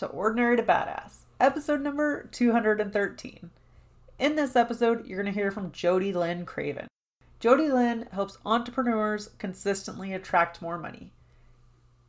[0.00, 3.50] To Ordinary to Badass, episode number 213.
[4.18, 6.88] In this episode, you're going to hear from Jody Lynn Craven.
[7.38, 11.12] Jody Lynn helps entrepreneurs consistently attract more money.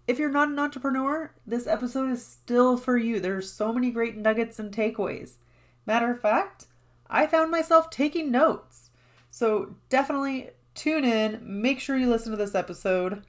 [0.08, 3.20] If you're not an entrepreneur, this episode is still for you.
[3.20, 5.34] There's so many great nuggets and takeaways.
[5.86, 6.68] Matter of fact,
[7.10, 8.92] I found myself taking notes.
[9.30, 13.26] So definitely tune in, make sure you listen to this episode.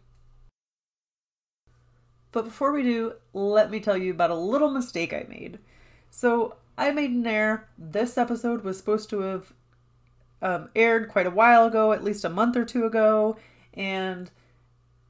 [2.33, 5.58] But before we do, let me tell you about a little mistake I made.
[6.11, 7.69] So I made an error.
[7.78, 9.52] This episode was supposed to have
[10.41, 13.36] um, aired quite a while ago, at least a month or two ago,
[13.74, 14.30] and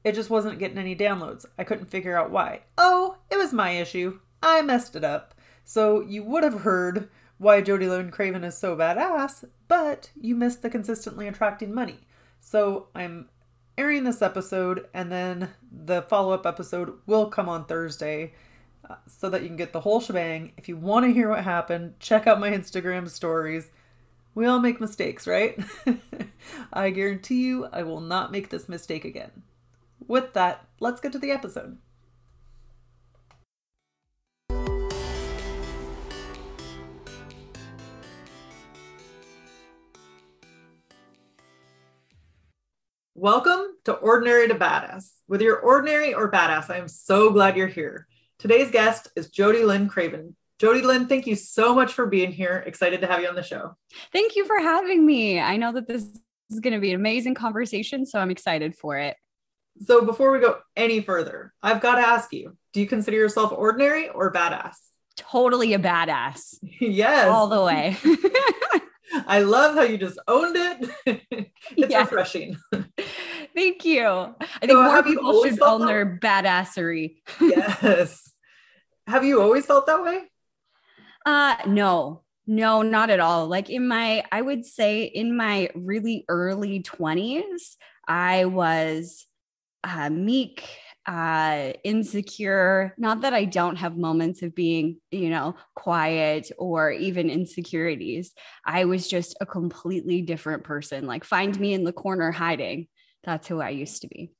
[0.04, 1.46] it just wasn't getting any downloads.
[1.56, 2.62] I couldn't figure out why.
[2.76, 4.18] Oh, it was my issue.
[4.42, 5.34] I messed it up.
[5.64, 10.62] So you would have heard why Jody Lynn Craven is so badass, but you missed
[10.62, 12.00] the consistently attracting money.
[12.40, 13.28] So I'm
[13.76, 18.34] airing this episode, and then the follow up episode will come on Thursday
[18.88, 20.52] uh, so that you can get the whole shebang.
[20.56, 23.70] If you want to hear what happened, check out my Instagram stories.
[24.34, 25.58] We all make mistakes, right?
[26.72, 29.42] I guarantee you I will not make this mistake again.
[30.06, 31.78] With that, let's get to the episode.
[43.22, 45.12] Welcome to Ordinary to Badass.
[45.28, 48.08] Whether you're ordinary or badass, I am so glad you're here.
[48.40, 50.34] Today's guest is Jody Lynn Craven.
[50.58, 52.64] Jody Lynn, thank you so much for being here.
[52.66, 53.76] Excited to have you on the show.
[54.12, 55.38] Thank you for having me.
[55.38, 56.02] I know that this
[56.50, 59.16] is going to be an amazing conversation, so I'm excited for it.
[59.86, 63.52] So, before we go any further, I've got to ask you do you consider yourself
[63.52, 64.74] ordinary or badass?
[65.16, 66.56] Totally a badass.
[66.80, 67.28] yes.
[67.28, 67.96] All the way.
[69.26, 70.90] I love how you just owned it.
[71.76, 72.10] it's yes.
[72.10, 72.56] refreshing.
[73.54, 74.06] Thank you.
[74.06, 77.16] I think so more people should own their badassery.
[77.40, 78.30] yes.
[79.06, 80.22] Have you always felt that way?
[81.26, 82.22] Uh no.
[82.46, 83.46] No, not at all.
[83.46, 89.26] Like in my I would say in my really early 20s, I was
[89.84, 90.64] uh meek,
[91.06, 97.30] uh insecure, not that I don't have moments of being, you know, quiet or even
[97.30, 98.32] insecurities.
[98.64, 101.06] I was just a completely different person.
[101.06, 102.88] Like find me in the corner hiding.
[103.24, 104.32] That's who I used to be.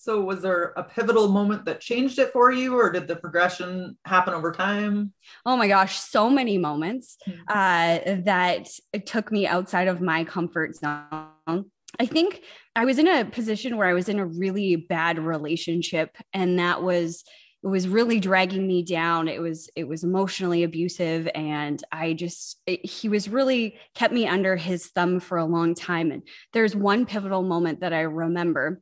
[0.00, 3.98] So, was there a pivotal moment that changed it for you, or did the progression
[4.04, 5.12] happen over time?
[5.44, 7.40] Oh my gosh, so many moments mm-hmm.
[7.48, 8.68] uh, that
[9.06, 11.64] took me outside of my comfort zone.
[11.98, 12.42] I think
[12.78, 16.80] I was in a position where I was in a really bad relationship, and that
[16.80, 17.24] was
[17.64, 19.26] it was really dragging me down.
[19.26, 24.28] It was it was emotionally abusive and i just it, he was really kept me
[24.28, 26.12] under his thumb for a long time.
[26.12, 26.22] And
[26.52, 28.80] there's one pivotal moment that i remember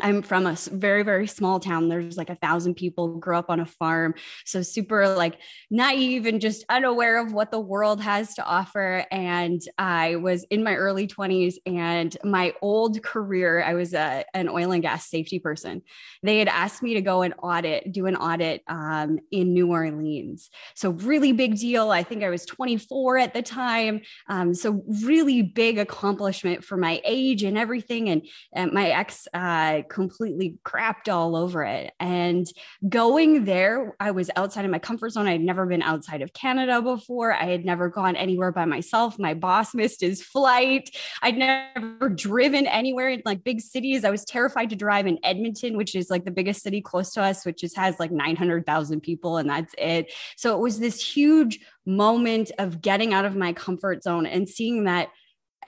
[0.00, 1.88] I'm from a very, very small town.
[1.88, 4.14] There's like a thousand people, grew up on a farm.
[4.44, 5.38] So super like
[5.70, 9.06] naive and just unaware of what the world has to offer.
[9.12, 14.48] And I was in my early 20s and my old career, I was a, an
[14.48, 15.82] oil and gas safety person.
[16.24, 20.50] They had asked me to go and audit, do an audit um, in New Orleans.
[20.74, 21.90] So really big deal.
[21.90, 24.00] I think I was 24 at the time.
[24.28, 28.08] Um, so really big accomplishment for my age and everything.
[28.08, 31.92] And, and my ex, uh, completely crapped all over it.
[32.00, 32.46] And
[32.88, 35.26] going there, I was outside of my comfort zone.
[35.26, 37.32] I had never been outside of Canada before.
[37.32, 39.18] I had never gone anywhere by myself.
[39.18, 40.90] My boss missed his flight.
[41.22, 44.04] I'd never driven anywhere in like big cities.
[44.04, 47.22] I was terrified to drive in Edmonton, which is like the biggest city close to
[47.22, 50.12] us, which just has like 900,000 people and that's it.
[50.36, 54.84] So it was this huge moment of getting out of my comfort zone and seeing
[54.84, 55.08] that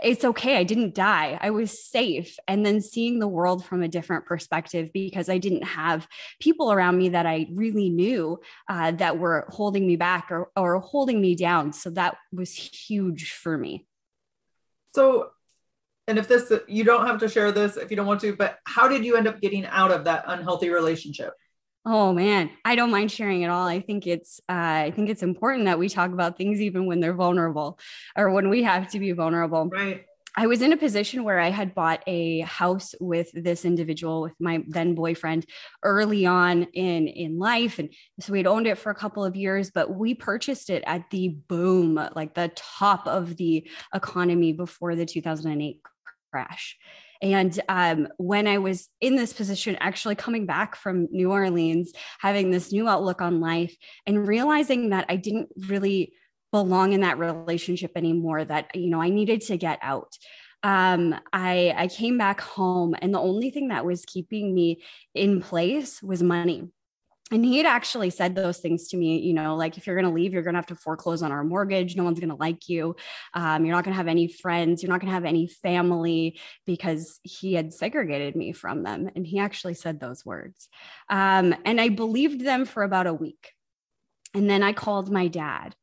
[0.03, 0.57] it's okay.
[0.57, 1.39] I didn't die.
[1.41, 2.37] I was safe.
[2.47, 6.07] And then seeing the world from a different perspective because I didn't have
[6.41, 8.39] people around me that I really knew
[8.69, 11.73] uh, that were holding me back or, or holding me down.
[11.73, 13.87] So that was huge for me.
[14.95, 15.31] So,
[16.09, 18.59] and if this, you don't have to share this if you don't want to, but
[18.65, 21.33] how did you end up getting out of that unhealthy relationship?
[21.89, 23.69] Oh man, I don't mind sharing at all.
[23.69, 24.53] I think it's uh,
[24.87, 27.79] I think it's important that we talk about things even when they're vulnerable
[28.17, 29.69] or when we have to be vulnerable.
[29.69, 30.05] Right.
[30.39, 34.35] I was in a position where I had bought a house with this individual, with
[34.41, 35.47] my then boyfriend,
[35.85, 39.71] early on in in life, and so we'd owned it for a couple of years.
[39.71, 45.07] But we purchased it at the boom, like the top of the economy before the
[45.07, 45.81] 2008
[46.33, 46.77] crash.
[47.23, 52.51] And um, when I was in this position, actually coming back from New Orleans, having
[52.51, 53.77] this new outlook on life,
[54.07, 56.13] and realizing that I didn't really
[56.53, 60.13] belong in that relationship anymore that you know i needed to get out.
[60.63, 64.83] Um, I, I came back home and the only thing that was keeping me
[65.15, 66.71] in place was money
[67.33, 70.09] and he had actually said those things to me you know like if you're going
[70.09, 71.97] to leave you're going to have to foreclose on our mortgage.
[71.97, 72.97] No one's going to like you.
[73.35, 74.83] Um, you're not going to have any friends.
[74.83, 79.27] You're not going to have any family because he had segregated me from them and
[79.27, 80.69] he actually said those words.
[81.09, 83.53] Um, and i believed them for about a week.
[84.35, 85.75] And then i called my dad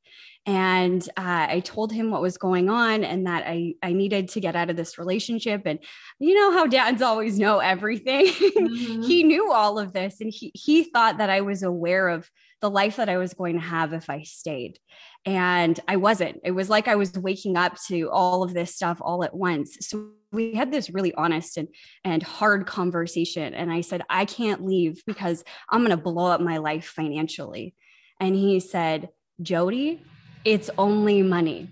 [0.46, 4.42] and uh, I told him what was going on and that I I needed to
[4.42, 5.62] get out of this relationship.
[5.66, 5.80] And
[6.20, 8.28] you know how dads always know everything.
[8.28, 9.02] Mm-hmm.
[9.04, 12.30] he knew all of this, and he he thought that I was aware of
[12.62, 14.80] the life that I was going to have if I stayed.
[15.26, 16.40] And I wasn't.
[16.44, 19.78] It was like I was waking up to all of this stuff all at once.
[19.82, 21.68] So we had this really honest and,
[22.06, 23.54] and hard conversation.
[23.54, 27.76] And I said, I can't leave because I'm going to blow up my life financially.
[28.22, 29.10] And he said,
[29.42, 30.02] Jody,
[30.46, 31.70] it's only money.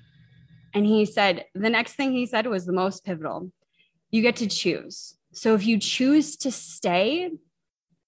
[0.73, 3.51] And he said, the next thing he said was the most pivotal.
[4.09, 5.15] You get to choose.
[5.33, 7.31] So if you choose to stay,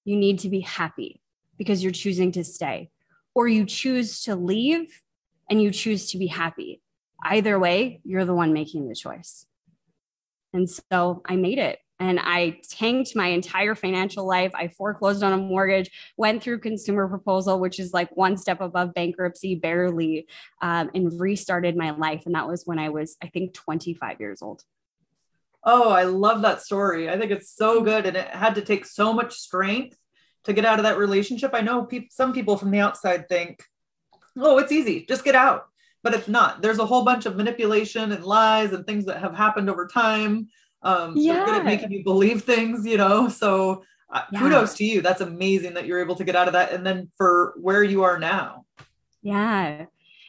[0.06, 1.21] you need to be happy
[1.57, 2.89] because you're choosing to stay,
[3.33, 5.01] or you choose to leave
[5.50, 6.81] and you choose to be happy.
[7.24, 9.45] Either way, you're the one making the choice.
[10.54, 14.52] And so I made it and I tanked my entire financial life.
[14.54, 18.94] I foreclosed on a mortgage, went through consumer proposal, which is like one step above
[18.94, 20.28] bankruptcy, barely,
[20.62, 22.24] um, and restarted my life.
[22.26, 24.66] And that was when I was, I think, 25 years old.
[25.64, 27.10] Oh, I love that story.
[27.10, 28.06] I think it's so good.
[28.06, 29.98] And it had to take so much strength
[30.44, 31.52] to get out of that relationship.
[31.54, 33.64] I know pe- some people from the outside think,
[34.38, 35.68] oh, it's easy, just get out.
[36.02, 36.62] But it's not.
[36.62, 40.50] There's a whole bunch of manipulation and lies and things that have happened over time
[40.84, 41.34] um yeah.
[41.34, 44.40] they're good at making you believe things you know so uh, yeah.
[44.40, 47.10] kudos to you that's amazing that you're able to get out of that and then
[47.18, 48.66] for where you are now
[49.22, 49.86] yeah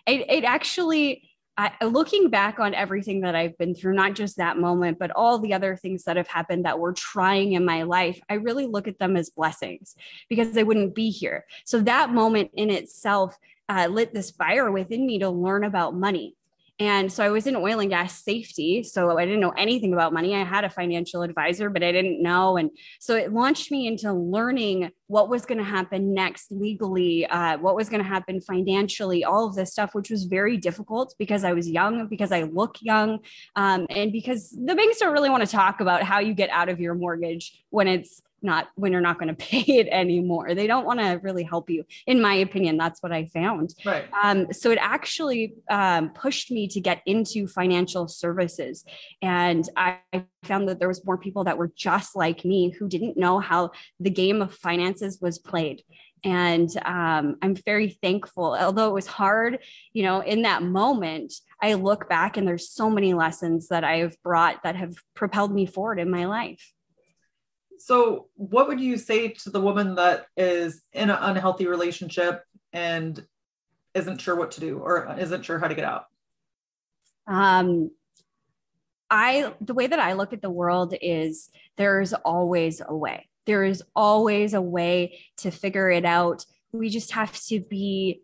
[0.07, 4.59] it, it actually I, looking back on everything that I've been through, not just that
[4.59, 8.21] moment, but all the other things that have happened that were trying in my life,
[8.29, 9.95] I really look at them as blessings
[10.29, 11.45] because I wouldn't be here.
[11.65, 13.37] So that moment in itself
[13.69, 16.35] uh, lit this fire within me to learn about money.
[16.81, 18.83] And so I was in oil and gas safety.
[18.83, 20.35] So I didn't know anything about money.
[20.35, 22.57] I had a financial advisor, but I didn't know.
[22.57, 27.59] And so it launched me into learning what was going to happen next legally, uh,
[27.59, 31.45] what was going to happen financially, all of this stuff, which was very difficult because
[31.45, 33.21] I was young, because I look young,
[33.55, 36.69] um, and because the banks don't really want to talk about how you get out
[36.69, 40.55] of your mortgage when it's not when you're not going to pay it anymore.
[40.55, 41.85] They don't want to really help you.
[42.07, 43.75] In my opinion, that's what I found.
[43.85, 44.05] Right.
[44.23, 48.85] Um, so it actually um, pushed me to get into financial services,
[49.23, 49.99] and I
[50.45, 53.71] found that there was more people that were just like me who didn't know how
[53.99, 55.83] the game of finances was played.
[56.25, 59.59] And um, I'm very thankful, although it was hard,
[59.93, 63.99] you know, in that moment, I look back and there's so many lessons that I
[63.99, 66.73] have brought that have propelled me forward in my life.
[67.79, 73.25] So, what would you say to the woman that is in an unhealthy relationship and
[73.95, 76.07] isn't sure what to do or isn't sure how to get out?
[77.27, 77.91] Um,
[79.11, 83.29] I the way that I look at the world is there's always a way.
[83.47, 86.45] There is always a way to figure it out.
[86.73, 88.23] We just have to be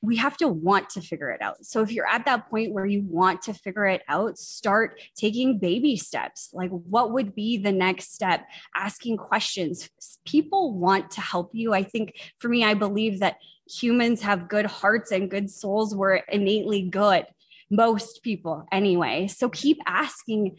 [0.00, 1.64] we have to want to figure it out.
[1.64, 5.58] So if you're at that point where you want to figure it out, start taking
[5.58, 6.50] baby steps.
[6.52, 8.46] Like, what would be the next step?
[8.76, 9.90] Asking questions.
[10.24, 11.74] People want to help you.
[11.74, 13.38] I think for me, I believe that
[13.68, 15.96] humans have good hearts and good souls.
[15.96, 17.26] We're innately good,
[17.68, 19.26] most people anyway.
[19.26, 20.58] So keep asking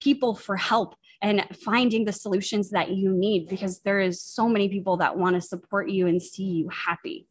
[0.00, 4.68] people for help and finding the solutions that you need because there is so many
[4.68, 7.26] people that want to support you and see you happy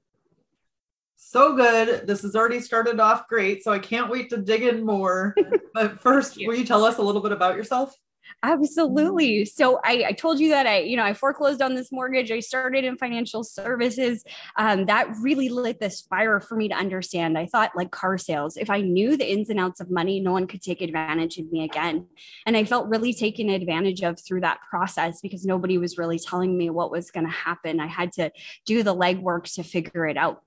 [1.25, 2.05] so good.
[2.05, 3.63] This has already started off great.
[3.63, 5.36] So I can't wait to dig in more.
[5.74, 7.96] but first, will you tell us a little bit about yourself?
[8.44, 9.46] Absolutely.
[9.46, 12.32] So I, I, told you that I, you know, I foreclosed on this mortgage.
[12.32, 14.24] I started in financial services.
[14.58, 17.38] Um, that really lit this fire for me to understand.
[17.38, 20.32] I thought like car sales, if I knew the ins and outs of money, no
[20.32, 22.08] one could take advantage of me again.
[22.46, 26.55] And I felt really taken advantage of through that process because nobody was really telling
[26.55, 27.79] me what was going to happen.
[27.79, 28.32] I had to
[28.65, 30.44] do the legwork to figure it out.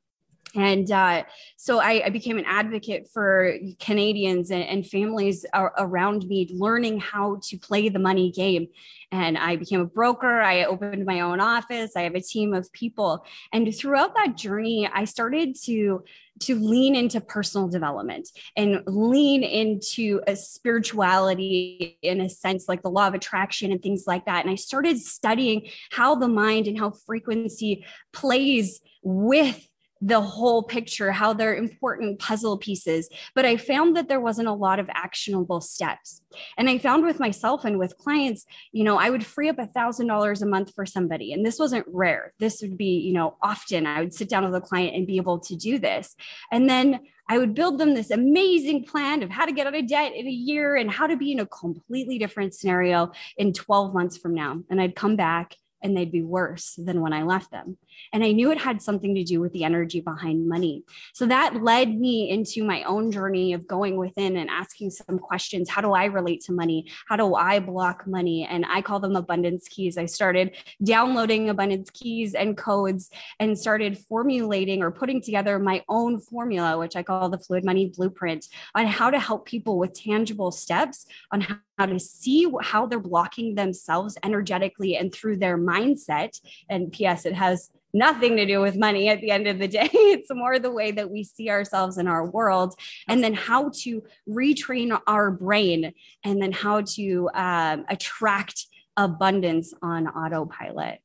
[0.55, 1.25] And uh,
[1.57, 7.41] so I, I, became an advocate for Canadians and, and families around me learning how
[7.45, 8.69] to play the money game.
[9.13, 10.41] And I became a broker.
[10.41, 11.93] I opened my own office.
[11.97, 13.25] I have a team of people.
[13.53, 16.05] And throughout that journey, I started to
[16.41, 22.91] to lean into personal development and lean into a spirituality in a sense like the
[22.91, 26.79] law of attraction and things like that and i started studying how the mind and
[26.79, 29.68] how frequency plays with
[30.01, 33.09] the whole picture, how they're important puzzle pieces.
[33.35, 36.23] But I found that there wasn't a lot of actionable steps.
[36.57, 39.67] And I found with myself and with clients, you know, I would free up a
[39.67, 41.33] thousand dollars a month for somebody.
[41.33, 42.33] And this wasn't rare.
[42.39, 45.17] This would be, you know, often I would sit down with a client and be
[45.17, 46.15] able to do this.
[46.53, 49.87] And then I would build them this amazing plan of how to get out of
[49.87, 53.93] debt in a year and how to be in a completely different scenario in 12
[53.93, 54.63] months from now.
[54.71, 57.77] And I'd come back and they'd be worse than when I left them.
[58.13, 60.85] And I knew it had something to do with the energy behind money.
[61.15, 65.69] So that led me into my own journey of going within and asking some questions.
[65.69, 66.91] How do I relate to money?
[67.09, 68.47] How do I block money?
[68.49, 69.99] And I call them abundance keys.
[69.99, 76.21] I started downloading abundance keys and codes and started formulating or putting together my own
[76.21, 80.51] formula, which I call the fluid money blueprint on how to help people with tangible
[80.51, 86.39] steps on how how to see how they're blocking themselves energetically and through their mindset.
[86.69, 89.91] And P.S., it has nothing to do with money at the end of the day.
[90.19, 92.75] It's more the way that we see ourselves in our world,
[93.09, 95.93] and then how to retrain our brain,
[96.25, 101.01] and then how to um, attract abundance on autopilot.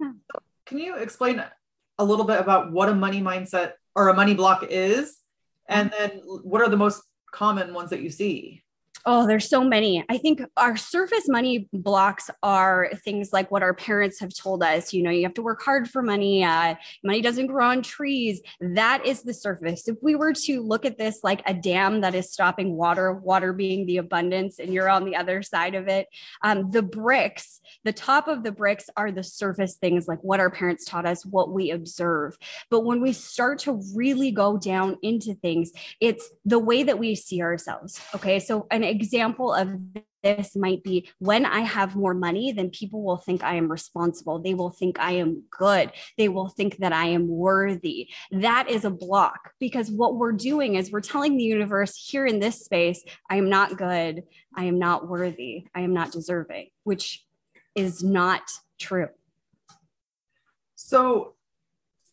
[0.00, 0.12] Yeah.
[0.66, 1.42] Can you explain
[1.98, 5.18] a little bit about what a money mindset or a money block is?
[5.68, 5.98] And mm-hmm.
[5.98, 8.61] then what are the most common ones that you see?
[9.04, 10.04] Oh, there's so many.
[10.08, 14.92] I think our surface money blocks are things like what our parents have told us.
[14.92, 16.44] You know, you have to work hard for money.
[16.44, 18.40] Uh, money doesn't grow on trees.
[18.60, 19.88] That is the surface.
[19.88, 23.52] If we were to look at this like a dam that is stopping water, water
[23.52, 26.06] being the abundance, and you're on the other side of it,
[26.42, 30.50] um, the bricks, the top of the bricks are the surface things like what our
[30.50, 32.38] parents taught us, what we observe.
[32.70, 37.16] But when we start to really go down into things, it's the way that we
[37.16, 38.00] see ourselves.
[38.14, 38.38] Okay.
[38.38, 39.68] So, an example of
[40.22, 44.38] this might be when I have more money, then people will think I am responsible.
[44.38, 45.90] They will think I am good.
[46.16, 48.08] They will think that I am worthy.
[48.30, 52.38] That is a block because what we're doing is we're telling the universe here in
[52.38, 54.22] this space, I am not good.
[54.54, 55.66] I am not worthy.
[55.74, 57.24] I am not deserving, which
[57.74, 58.42] is not
[58.78, 59.08] true.
[60.76, 61.34] So,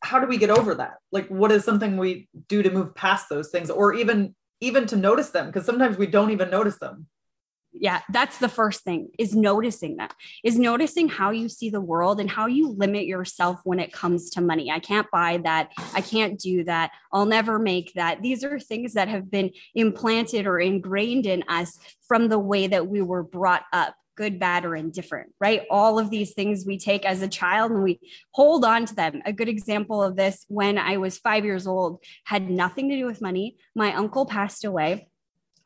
[0.02, 1.00] how do we get over that?
[1.12, 4.96] Like, what is something we do to move past those things or even even to
[4.96, 7.08] notice them because sometimes we don't even notice them.
[7.72, 10.10] Yeah that's the first thing is noticing them
[10.44, 14.32] is noticing how you see the world and how you limit yourself when it comes
[14.32, 14.72] to money.
[14.72, 18.24] I can't buy that i can't do that i'll never make that.
[18.24, 22.88] These are things that have been implanted or ingrained in us from the way that
[22.88, 25.62] we were brought up good, bad, or indifferent, right?
[25.72, 29.22] All of these things we take as a child and we hold on to them.
[29.26, 33.06] A good example of this when I was five years old had nothing to do
[33.06, 33.56] with money.
[33.76, 35.08] My uncle passed away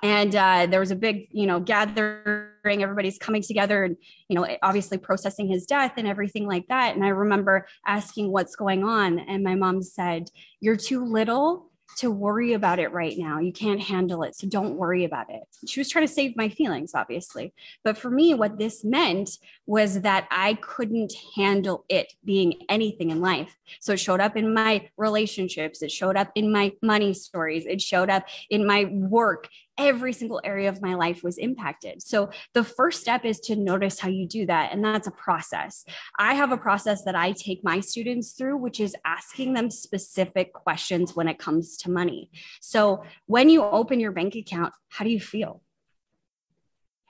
[0.04, 4.46] and uh, there was a big you know gathering everybody's coming together and you know
[4.62, 9.18] obviously processing his death and everything like that and i remember asking what's going on
[9.18, 10.28] and my mom said
[10.60, 13.40] you're too little to worry about it right now.
[13.40, 14.36] You can't handle it.
[14.36, 15.44] So don't worry about it.
[15.68, 17.54] She was trying to save my feelings, obviously.
[17.84, 23.22] But for me, what this meant was that I couldn't handle it being anything in
[23.22, 23.58] life.
[23.80, 27.82] So it showed up in my relationships, it showed up in my money stories, it
[27.82, 29.48] showed up in my work,
[29.78, 32.02] every single area of my life was impacted.
[32.02, 34.72] So the first step is to notice how you do that.
[34.72, 35.86] And that's a process.
[36.18, 40.54] I have a process that I take my students through, which is asking them specific
[40.54, 42.30] questions when it comes to money.
[42.62, 45.62] So when you open your bank account, how do you feel?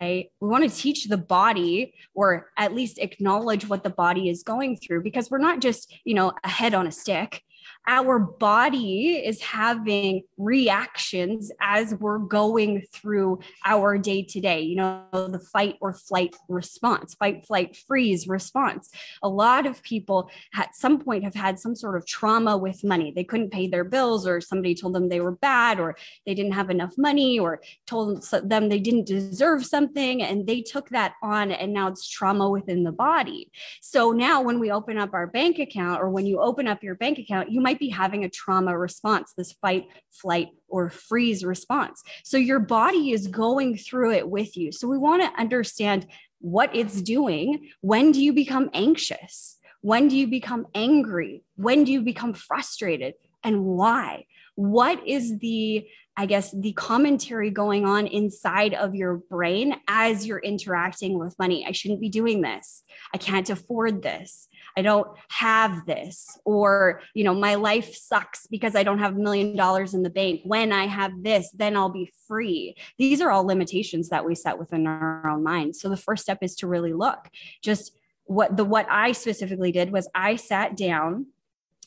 [0.02, 0.32] Okay.
[0.42, 4.78] We want to teach the body or at least acknowledge what the body is going
[4.78, 7.42] through because we're not just, you know, a head on a stick
[7.88, 15.04] our body is having reactions as we're going through our day to day, you know,
[15.12, 18.90] the fight or flight response, fight, flight, freeze response.
[19.22, 23.12] A lot of people at some point have had some sort of trauma with money.
[23.12, 26.54] They couldn't pay their bills, or somebody told them they were bad, or they didn't
[26.54, 30.24] have enough money, or told them they didn't deserve something.
[30.24, 33.52] And they took that on, and now it's trauma within the body.
[33.82, 36.96] So now when we open up our bank account, or when you open up your
[36.96, 42.02] bank account, you might be having a trauma response, this fight, flight, or freeze response.
[42.24, 44.72] So your body is going through it with you.
[44.72, 46.08] So we want to understand
[46.40, 47.70] what it's doing.
[47.82, 49.58] When do you become anxious?
[49.82, 51.44] When do you become angry?
[51.56, 53.14] When do you become frustrated?
[53.44, 54.26] and why?
[54.56, 60.38] What is the I guess, the commentary going on inside of your brain as you're
[60.38, 61.66] interacting with money.
[61.68, 62.84] I shouldn't be doing this.
[63.16, 64.48] I can't afford this.
[64.78, 66.38] I don't have this.
[66.46, 70.10] Or, you know, my life sucks because I don't have a million dollars in the
[70.10, 70.42] bank.
[70.44, 72.76] When I have this, then I'll be free.
[72.98, 75.80] These are all limitations that we set within our own minds.
[75.80, 77.30] So the first step is to really look.
[77.62, 81.28] Just what the what I specifically did was I sat down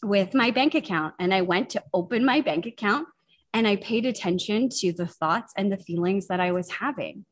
[0.02, 3.08] with my bank account and I went to open my bank account
[3.54, 7.24] and I paid attention to the thoughts and the feelings that I was having.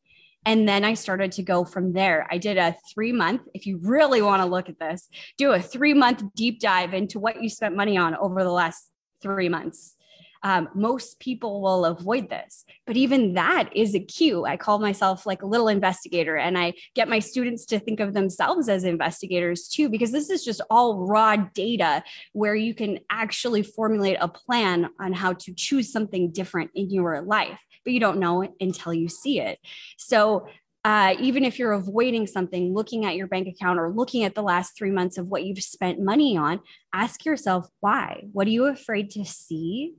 [0.46, 2.26] And then I started to go from there.
[2.30, 5.08] I did a three month, if you really want to look at this,
[5.38, 8.90] do a three month deep dive into what you spent money on over the last
[9.22, 9.96] three months
[10.44, 12.66] um, most people will avoid this.
[12.86, 14.44] But even that is a cue.
[14.44, 18.12] I call myself like a little investigator, and I get my students to think of
[18.12, 23.62] themselves as investigators too, because this is just all raw data where you can actually
[23.62, 28.18] formulate a plan on how to choose something different in your life, but you don't
[28.18, 29.58] know it until you see it.
[29.98, 30.46] So
[30.84, 34.42] uh, even if you're avoiding something, looking at your bank account or looking at the
[34.42, 36.60] last three months of what you've spent money on,
[36.92, 38.24] ask yourself why.
[38.32, 39.94] What are you afraid to see?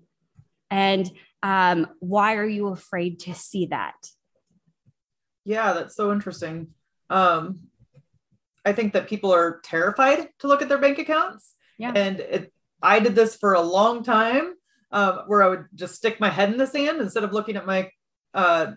[0.69, 1.09] And
[1.41, 3.95] um, why are you afraid to see that?
[5.43, 6.67] Yeah, that's so interesting.
[7.09, 7.61] Um,
[8.63, 11.53] I think that people are terrified to look at their bank accounts.
[11.77, 11.93] Yeah.
[11.95, 14.53] And it, I did this for a long time
[14.95, 17.65] um, where I would just stick my head in the sand instead of looking at
[17.65, 17.91] my
[18.33, 18.71] uh,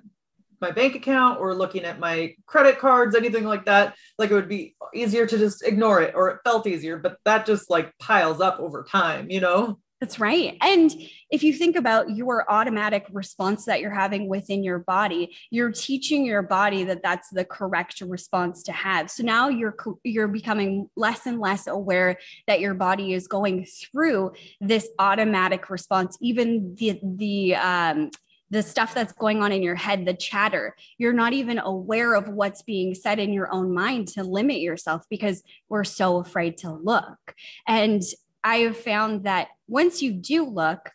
[0.61, 3.97] my bank account or looking at my credit cards, anything like that.
[4.19, 7.47] Like it would be easier to just ignore it, or it felt easier, but that
[7.47, 9.79] just like piles up over time, you know?
[10.01, 10.57] That's right.
[10.61, 10.95] And
[11.31, 16.25] if you think about your automatic response that you're having within your body, you're teaching
[16.25, 19.11] your body that that's the correct response to have.
[19.11, 19.75] So now you're
[20.05, 26.17] you're becoming less and less aware that your body is going through this automatic response,
[26.21, 28.11] even the the um
[28.51, 32.29] the stuff that's going on in your head, the chatter, you're not even aware of
[32.29, 36.73] what's being said in your own mind to limit yourself because we're so afraid to
[36.73, 37.35] look.
[37.67, 38.03] And
[38.45, 40.91] I have found that once you do look,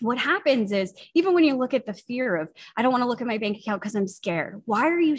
[0.00, 3.08] what happens is even when you look at the fear of, I don't want to
[3.08, 4.62] look at my bank account because I'm scared.
[4.64, 5.18] Why are you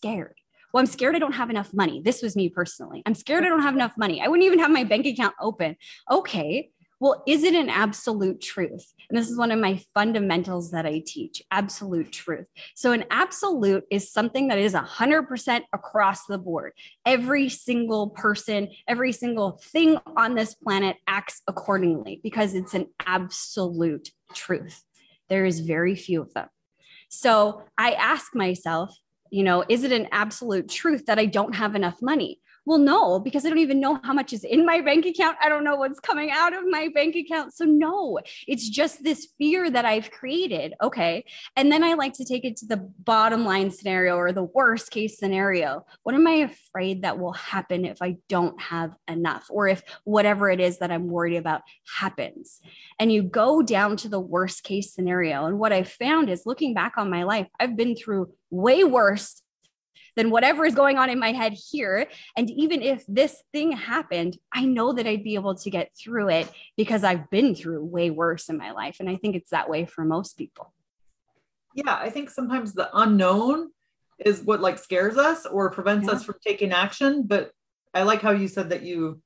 [0.00, 0.34] scared?
[0.72, 2.02] Well, I'm scared I don't have enough money.
[2.04, 3.02] This was me personally.
[3.06, 4.20] I'm scared I don't have enough money.
[4.20, 5.76] I wouldn't even have my bank account open.
[6.10, 6.70] Okay,
[7.04, 8.94] well, is it an absolute truth?
[9.10, 12.46] And this is one of my fundamentals that I teach absolute truth.
[12.74, 16.72] So, an absolute is something that is 100% across the board.
[17.04, 24.10] Every single person, every single thing on this planet acts accordingly because it's an absolute
[24.32, 24.82] truth.
[25.28, 26.48] There is very few of them.
[27.10, 28.96] So, I ask myself,
[29.30, 32.40] you know, is it an absolute truth that I don't have enough money?
[32.66, 35.36] Well, no, because I don't even know how much is in my bank account.
[35.42, 37.52] I don't know what's coming out of my bank account.
[37.52, 40.72] So, no, it's just this fear that I've created.
[40.82, 41.26] Okay.
[41.56, 44.90] And then I like to take it to the bottom line scenario or the worst
[44.90, 45.84] case scenario.
[46.04, 50.48] What am I afraid that will happen if I don't have enough or if whatever
[50.48, 51.62] it is that I'm worried about
[51.98, 52.60] happens?
[52.98, 55.44] And you go down to the worst case scenario.
[55.44, 59.42] And what I've found is looking back on my life, I've been through way worse
[60.16, 62.06] than whatever is going on in my head here.
[62.36, 66.30] And even if this thing happened, I know that I'd be able to get through
[66.30, 68.96] it because I've been through way worse in my life.
[69.00, 70.72] And I think it's that way for most people.
[71.74, 73.70] Yeah, I think sometimes the unknown
[74.18, 76.14] is what like scares us or prevents yeah.
[76.14, 77.24] us from taking action.
[77.26, 77.50] But
[77.92, 79.20] I like how you said that you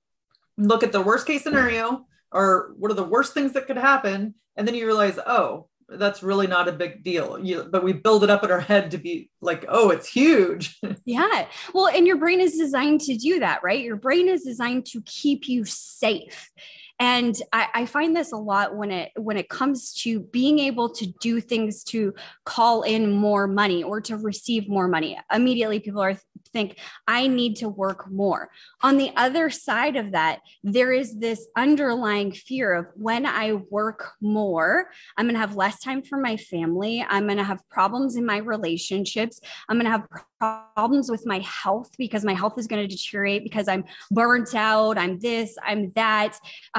[0.56, 4.34] look at the worst case scenario or what are the worst things that could happen.
[4.56, 7.38] And then you realize, oh, that's really not a big deal.
[7.38, 10.78] You, but we build it up in our head to be like oh it's huge.
[11.04, 11.46] Yeah.
[11.72, 13.80] Well and your brain is designed to do that right?
[13.82, 16.50] Your brain is designed to keep you safe
[17.00, 20.88] and I, I, find this a lot when it when it comes to being able
[20.90, 25.18] to do things to call in more money or to receive more money.
[25.32, 26.16] Immediately people are
[26.52, 28.48] think i need to work more.
[28.82, 34.12] On the other side of that there is this underlying fear of when i work
[34.22, 37.04] more i'm going to have less time for my family.
[37.08, 39.40] I'm going to have problems in my relationships.
[39.68, 40.06] I'm going to have
[40.38, 44.98] problems with my health because my health is going to deteriorate because I'm burnt out,
[44.98, 46.38] I'm this, I'm that.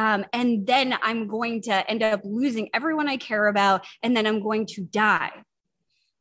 [0.10, 4.26] Um, and then I'm going to end up losing everyone I care about, and then
[4.26, 5.32] I'm going to die.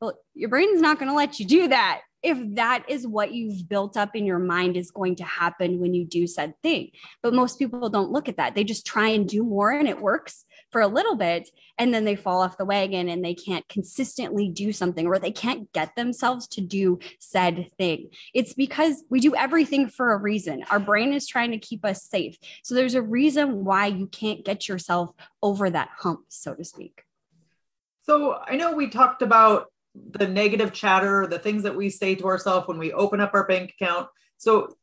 [0.01, 3.69] Well, your brain's not going to let you do that if that is what you've
[3.69, 6.91] built up in your mind is going to happen when you do said thing.
[7.23, 8.55] But most people don't look at that.
[8.55, 12.05] They just try and do more and it works for a little bit and then
[12.05, 15.95] they fall off the wagon and they can't consistently do something or they can't get
[15.97, 18.11] themselves to do said thing.
[18.35, 20.65] It's because we do everything for a reason.
[20.71, 22.37] Our brain is trying to keep us safe.
[22.63, 25.11] So there's a reason why you can't get yourself
[25.43, 27.03] over that hump, so to speak.
[28.03, 32.27] So I know we talked about the negative chatter, the things that we say to
[32.27, 34.09] ourselves when we open up our bank account.
[34.39, 34.75] So,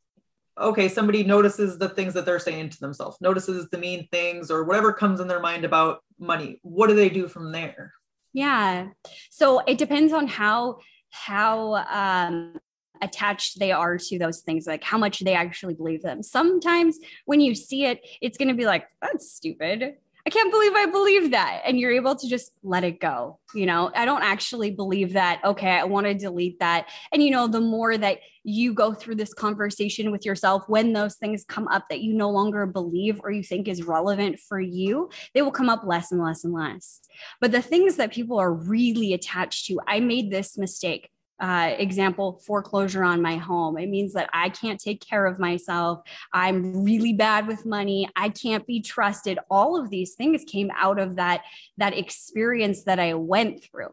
[0.58, 4.64] okay, somebody notices the things that they're saying to themselves, notices the mean things or
[4.64, 6.58] whatever comes in their mind about money.
[6.62, 7.92] What do they do from there?
[8.32, 8.88] Yeah.
[9.30, 10.78] So it depends on how
[11.10, 12.58] how um
[13.02, 17.40] attached they are to those things like how much they actually believe them sometimes when
[17.40, 21.30] you see it it's going to be like that's stupid I can't believe I believe
[21.30, 21.62] that.
[21.64, 23.38] And you're able to just let it go.
[23.54, 25.40] You know, I don't actually believe that.
[25.44, 26.88] Okay, I want to delete that.
[27.12, 31.14] And, you know, the more that you go through this conversation with yourself, when those
[31.14, 35.10] things come up that you no longer believe or you think is relevant for you,
[35.32, 37.00] they will come up less and less and less.
[37.40, 42.40] But the things that people are really attached to, I made this mistake uh, example,
[42.46, 43.76] foreclosure on my home.
[43.78, 46.00] It means that I can't take care of myself.
[46.32, 48.08] I'm really bad with money.
[48.16, 49.38] I can't be trusted.
[49.50, 51.42] All of these things came out of that,
[51.76, 53.92] that experience that I went through.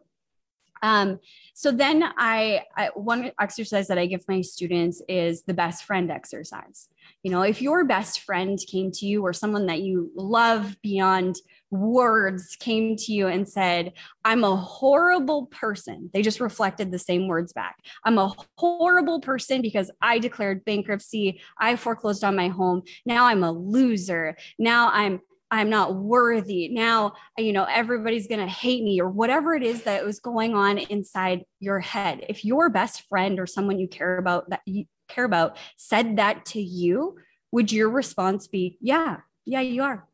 [0.82, 1.18] Um,
[1.54, 6.10] so then I, I, one exercise that I give my students is the best friend
[6.10, 6.88] exercise.
[7.22, 11.36] You know, if your best friend came to you or someone that you love beyond
[11.74, 13.92] words came to you and said,
[14.24, 17.76] I'm a horrible person, they just reflected the same words back.
[18.04, 21.40] I'm a horrible person because I declared bankruptcy.
[21.58, 22.82] I foreclosed on my home.
[23.04, 24.36] Now I'm a loser.
[24.58, 26.68] Now I'm I'm not worthy.
[26.68, 30.54] Now, you know, everybody's going to hate me or whatever it is that was going
[30.54, 32.24] on inside your head.
[32.28, 36.44] If your best friend or someone you care about that you care about said that
[36.46, 37.18] to you,
[37.52, 40.08] would your response be, "Yeah, yeah, you are."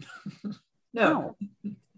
[0.94, 1.36] No.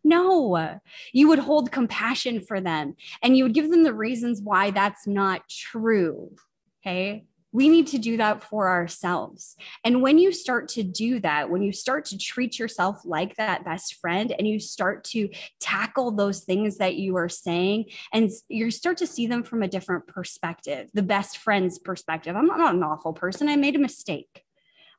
[0.04, 0.80] no.
[1.12, 5.06] You would hold compassion for them and you would give them the reasons why that's
[5.06, 6.34] not true.
[6.80, 7.24] Okay.
[7.52, 9.56] We need to do that for ourselves.
[9.84, 13.64] And when you start to do that, when you start to treat yourself like that
[13.64, 15.28] best friend and you start to
[15.60, 19.68] tackle those things that you are saying and you start to see them from a
[19.68, 22.34] different perspective, the best friend's perspective.
[22.34, 23.48] I'm not an awful person.
[23.48, 24.43] I made a mistake.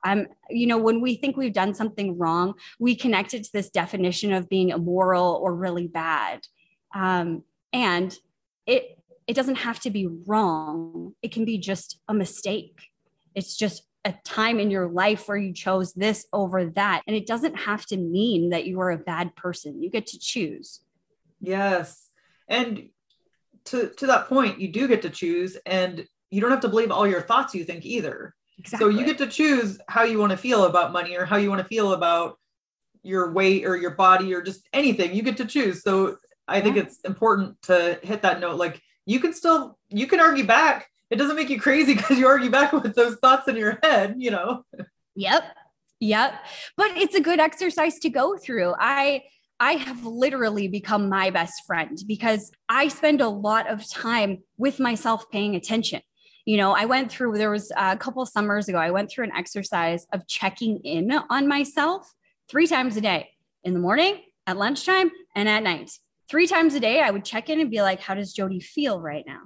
[0.05, 3.71] Um, you know, when we think we've done something wrong, we connect it to this
[3.71, 6.41] definition of being immoral or really bad.
[6.93, 8.15] Um, and
[8.65, 11.13] it it doesn't have to be wrong.
[11.23, 12.79] It can be just a mistake.
[13.33, 17.01] It's just a time in your life where you chose this over that.
[17.07, 19.81] And it doesn't have to mean that you are a bad person.
[19.81, 20.81] You get to choose.
[21.41, 22.09] Yes.
[22.47, 22.89] And
[23.65, 26.91] to to that point, you do get to choose and you don't have to believe
[26.91, 28.35] all your thoughts you think either.
[28.57, 28.93] Exactly.
[28.93, 31.49] So you get to choose how you want to feel about money or how you
[31.49, 32.39] want to feel about
[33.03, 35.13] your weight or your body or just anything.
[35.13, 35.83] You get to choose.
[35.83, 38.57] So I think it's important to hit that note.
[38.57, 40.89] Like you can still you can argue back.
[41.09, 44.15] It doesn't make you crazy because you argue back with those thoughts in your head,
[44.17, 44.63] you know.
[45.15, 45.43] Yep.
[45.99, 46.33] Yep.
[46.77, 48.73] But it's a good exercise to go through.
[48.79, 49.23] I
[49.59, 54.79] I have literally become my best friend because I spend a lot of time with
[54.79, 56.01] myself paying attention
[56.45, 59.35] you know i went through there was a couple summers ago i went through an
[59.35, 62.13] exercise of checking in on myself
[62.47, 63.29] three times a day
[63.63, 65.91] in the morning at lunchtime and at night.
[66.29, 68.99] Three times a day i would check in and be like how does jody feel
[69.01, 69.41] right now?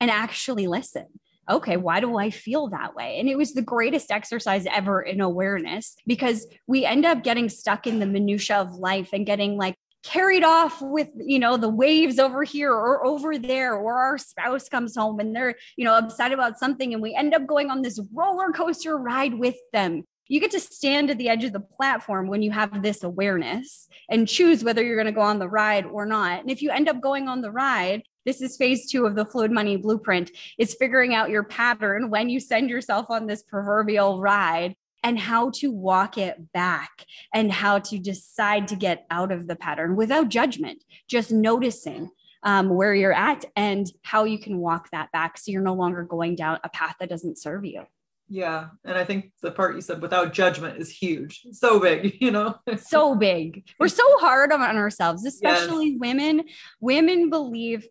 [0.00, 1.06] And actually listen.
[1.48, 3.18] Okay, why do I feel that way?
[3.18, 7.86] And it was the greatest exercise ever in awareness because we end up getting stuck
[7.86, 12.18] in the minutia of life and getting like carried off with you know the waves
[12.18, 16.30] over here or over there or our spouse comes home and they're you know upset
[16.30, 20.04] about something and we end up going on this roller coaster ride with them.
[20.28, 23.88] You get to stand at the edge of the platform when you have this awareness
[24.08, 26.40] and choose whether you're going to go on the ride or not.
[26.40, 29.24] And if you end up going on the ride this is phase two of the
[29.24, 34.20] fluid money blueprint is figuring out your pattern when you send yourself on this proverbial
[34.20, 39.46] ride and how to walk it back and how to decide to get out of
[39.46, 42.10] the pattern without judgment, just noticing
[42.42, 46.02] um, where you're at and how you can walk that back so you're no longer
[46.02, 47.82] going down a path that doesn't serve you.
[48.30, 48.68] Yeah.
[48.84, 51.42] And I think the part you said without judgment is huge.
[51.52, 52.56] So big, you know?
[52.78, 53.66] so big.
[53.78, 55.98] We're so hard on ourselves, especially yes.
[56.00, 56.44] women.
[56.80, 57.86] Women believe,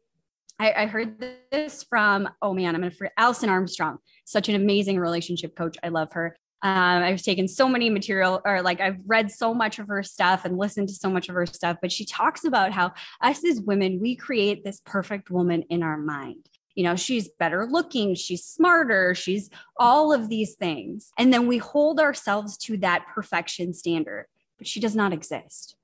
[0.59, 4.55] I, I, heard this from, oh man, I'm going to forget, Alison Armstrong, such an
[4.55, 5.77] amazing relationship coach.
[5.83, 9.79] I love her Um, I've taken so many material, or like I've read so much
[9.79, 11.77] of her stuff and listened to so much of her stuff.
[11.81, 15.97] But she talks about how us as women, we create this perfect woman in our
[15.97, 16.49] mind.
[16.73, 21.11] You know, she's better looking, she's smarter, she's all of these things.
[21.19, 25.75] And then we hold ourselves to that perfection standard, but she does not exist.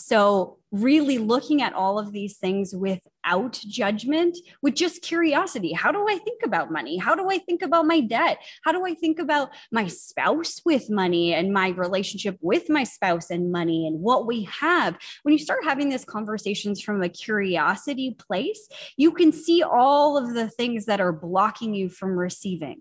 [0.00, 5.72] So, really looking at all of these things without judgment, with just curiosity.
[5.72, 6.96] How do I think about money?
[6.96, 8.38] How do I think about my debt?
[8.64, 13.30] How do I think about my spouse with money and my relationship with my spouse
[13.30, 14.96] and money and what we have?
[15.24, 20.34] When you start having these conversations from a curiosity place, you can see all of
[20.34, 22.80] the things that are blocking you from receiving.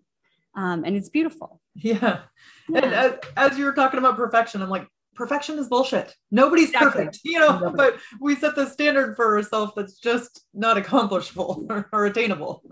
[0.56, 1.60] Um, and it's beautiful.
[1.76, 2.22] Yeah.
[2.68, 2.84] yeah.
[2.84, 4.88] And as, as you were talking about perfection, I'm like,
[5.20, 6.16] perfection is bullshit.
[6.32, 7.04] Nobody's exactly.
[7.04, 7.76] perfect, you know, Nobody.
[7.76, 12.64] but we set the standard for ourselves that's just not accomplishable or, or attainable.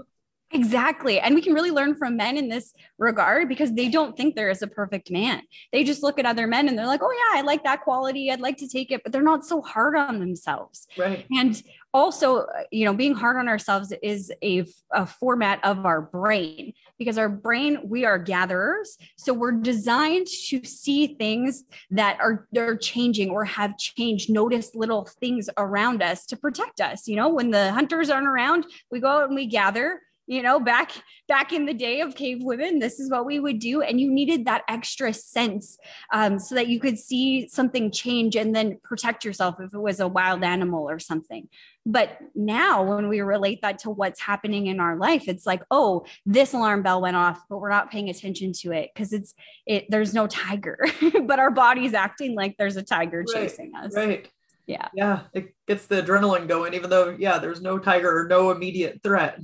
[0.51, 1.19] Exactly.
[1.19, 4.49] And we can really learn from men in this regard because they don't think there
[4.49, 5.41] is a perfect man.
[5.73, 8.31] They just look at other men and they're like, oh, yeah, I like that quality.
[8.31, 9.03] I'd like to take it.
[9.03, 10.87] But they're not so hard on themselves.
[10.97, 11.25] Right.
[11.31, 11.61] And
[11.93, 17.17] also, you know, being hard on ourselves is a, a format of our brain because
[17.17, 18.97] our brain, we are gatherers.
[19.17, 25.05] So we're designed to see things that are they're changing or have changed, notice little
[25.19, 27.07] things around us to protect us.
[27.07, 30.59] You know, when the hunters aren't around, we go out and we gather you know
[30.59, 30.91] back
[31.27, 33.81] back in the day of cave women this is what we would do.
[33.81, 35.77] And you needed that extra sense
[36.13, 39.99] um, so that you could see something change and then protect yourself if it was
[39.99, 41.47] a wild animal or something.
[41.85, 46.05] But now when we relate that to what's happening in our life it's like oh
[46.25, 49.33] this alarm bell went off but we're not paying attention to it because it's
[49.65, 50.77] it there's no tiger
[51.23, 53.95] but our body's acting like there's a tiger right, chasing us.
[53.95, 54.29] right.
[54.65, 54.89] Yeah.
[54.93, 59.01] Yeah it gets the adrenaline going even though yeah there's no tiger or no immediate
[59.01, 59.39] threat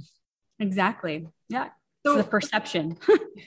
[0.59, 1.27] Exactly.
[1.49, 1.69] Yeah.
[2.05, 2.97] So it's the perception.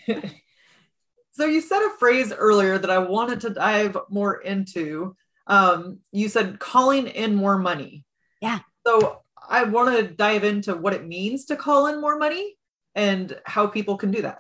[1.33, 5.15] so you said a phrase earlier that I wanted to dive more into.
[5.47, 8.05] Um, you said calling in more money.
[8.41, 8.61] Yeah.
[8.87, 12.57] So I want to dive into what it means to call in more money
[12.95, 14.39] and how people can do that.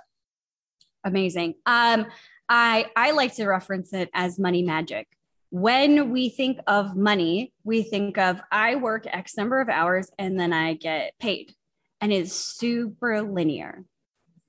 [1.04, 1.54] Amazing.
[1.66, 2.06] Um,
[2.48, 5.08] I I like to reference it as money magic.
[5.50, 10.38] When we think of money, we think of I work X number of hours and
[10.38, 11.54] then I get paid
[12.06, 13.84] and is super linear.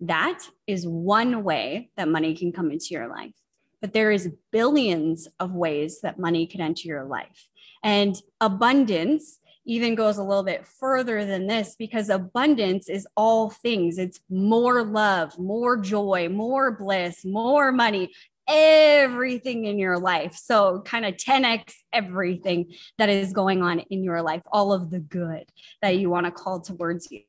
[0.01, 3.33] That is one way that money can come into your life.
[3.81, 7.49] But there is billions of ways that money can enter your life.
[7.83, 13.97] And abundance even goes a little bit further than this because abundance is all things.
[13.97, 18.11] It's more love, more joy, more bliss, more money,
[18.47, 20.35] everything in your life.
[20.35, 24.99] So, kind of 10x everything that is going on in your life, all of the
[24.99, 25.45] good
[25.81, 27.21] that you want to call towards you.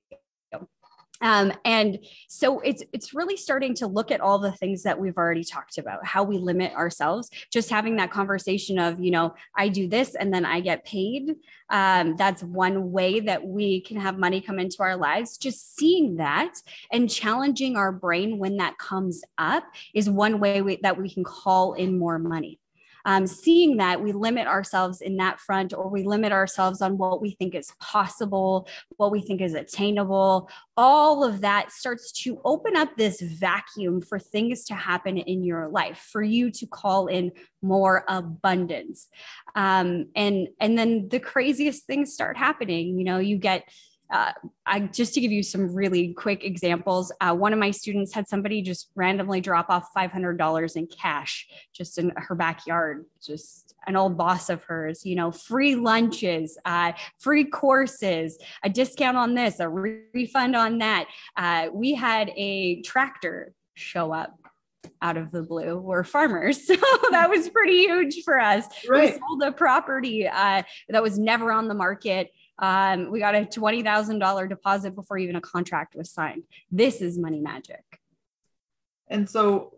[1.20, 5.16] Um, and so it's it's really starting to look at all the things that we've
[5.16, 7.30] already talked about, how we limit ourselves.
[7.52, 11.34] Just having that conversation of, you know, I do this and then I get paid.
[11.70, 15.36] Um, that's one way that we can have money come into our lives.
[15.36, 16.54] Just seeing that
[16.92, 21.24] and challenging our brain when that comes up is one way we, that we can
[21.24, 22.58] call in more money
[23.08, 27.22] um, seeing that we limit ourselves in that front or we limit ourselves on what
[27.22, 28.68] we think is possible,
[28.98, 34.18] what we think is attainable, all of that starts to open up this vacuum for
[34.18, 39.08] things to happen in your life, for you to call in more abundance.
[39.54, 42.98] Um, and, and then the craziest things start happening.
[42.98, 43.66] You know, you get
[44.10, 44.32] uh,
[44.64, 47.12] I just to give you some really quick examples.
[47.20, 50.86] Uh, one of my students had somebody just randomly drop off five hundred dollars in
[50.86, 53.04] cash just in her backyard.
[53.22, 59.16] Just an old boss of hers, you know, free lunches, uh, free courses, a discount
[59.16, 61.06] on this, a re- refund on that.
[61.36, 64.38] Uh, we had a tractor show up
[65.02, 65.78] out of the blue.
[65.78, 66.76] We're farmers, so
[67.10, 68.64] that was pretty huge for us.
[68.88, 69.14] Right.
[69.14, 73.40] We sold a property uh, that was never on the market um, we got a
[73.40, 76.42] $20,000 deposit before even a contract was signed.
[76.70, 77.84] This is money magic.
[79.08, 79.74] And so,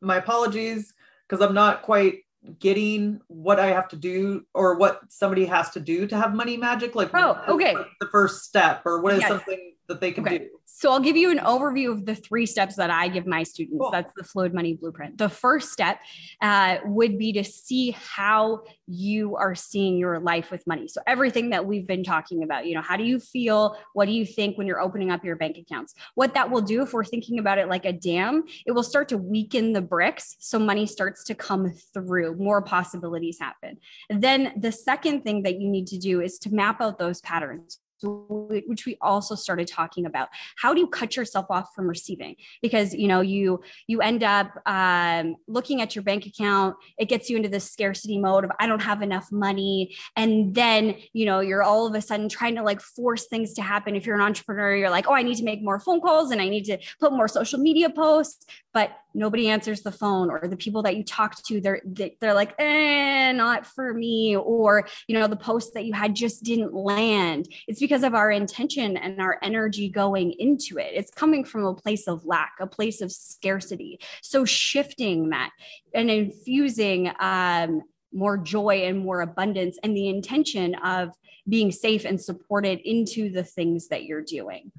[0.00, 0.92] my apologies
[1.26, 2.20] because I'm not quite
[2.58, 6.56] getting what I have to do or what somebody has to do to have money
[6.56, 6.94] magic.
[6.94, 7.74] Like, oh, okay.
[8.00, 9.28] The first step, or what is yes.
[9.28, 10.38] something that they can okay.
[10.38, 10.48] do?
[10.64, 13.78] So I'll give you an overview of the three steps that I give my students.
[13.80, 13.90] Cool.
[13.90, 15.16] That's the Fluid Money Blueprint.
[15.16, 16.00] The first step
[16.42, 20.88] uh, would be to see how you are seeing your life with money.
[20.88, 23.76] So everything that we've been talking about, you know, how do you feel?
[23.94, 25.94] What do you think when you're opening up your bank accounts?
[26.14, 29.08] What that will do, if we're thinking about it like a dam, it will start
[29.10, 32.36] to weaken the bricks, so money starts to come through.
[32.36, 33.78] More possibilities happen.
[34.10, 37.78] Then the second thing that you need to do is to map out those patterns
[38.02, 40.28] which we also started talking about.
[40.56, 42.36] How do you cut yourself off from receiving?
[42.62, 47.28] Because you know you you end up um, looking at your bank account it gets
[47.30, 51.40] you into this scarcity mode of i don't have enough money and then you know
[51.40, 53.96] you're all of a sudden trying to like force things to happen.
[53.96, 56.40] If you're an entrepreneur you're like oh i need to make more phone calls and
[56.40, 60.56] i need to put more social media posts but nobody answers the phone or the
[60.56, 61.80] people that you talk to they're
[62.20, 66.42] they're like eh, not for me or you know the post that you had just
[66.42, 67.48] didn't land.
[67.66, 70.90] It's because of our intention and our energy going into it.
[70.92, 74.00] It's coming from a place of lack a place of scarcity.
[74.22, 75.50] So shifting that
[75.94, 81.10] and infusing um, more joy and more abundance and the intention of
[81.48, 84.72] being safe and supported into the things that you're doing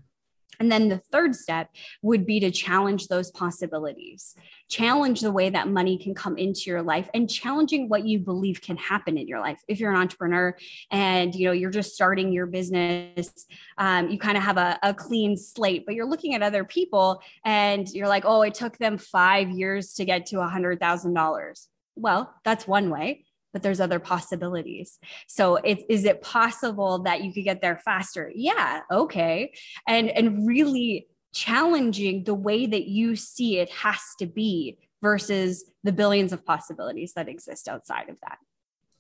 [0.60, 1.70] and then the third step
[2.02, 4.36] would be to challenge those possibilities,
[4.70, 8.62] challenge the way that money can come into your life and challenging what you believe
[8.62, 9.62] can happen in your life.
[9.68, 10.58] If you're an entrepreneur
[10.92, 13.46] and you know you're just starting your business,
[13.78, 17.22] um, you kind of have a, a clean slate, but you're looking at other people
[17.46, 21.14] and you're like, oh, it took them five years to get to a hundred thousand
[21.14, 21.68] dollars.
[21.96, 25.00] Well, that's one way but there's other possibilities.
[25.28, 28.32] So it, is it possible that you could get there faster?
[28.36, 29.54] Yeah, okay.
[29.88, 35.92] And and really challenging the way that you see it has to be versus the
[35.92, 38.38] billions of possibilities that exist outside of that.